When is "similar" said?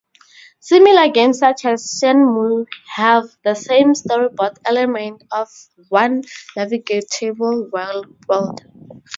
0.61-1.09